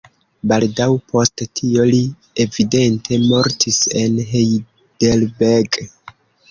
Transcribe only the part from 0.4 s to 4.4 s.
Baldaŭ post tio li evidente mortis en